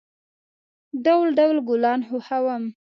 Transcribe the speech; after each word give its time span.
ډول، 1.05 1.27
ډول 1.39 1.57
گلان 1.69 1.99
خوښوم. 2.07 2.63